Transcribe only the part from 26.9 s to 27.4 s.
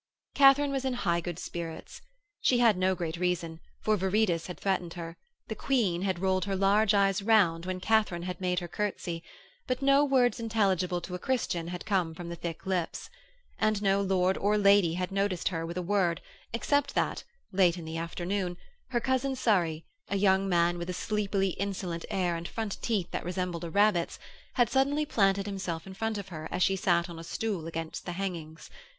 on a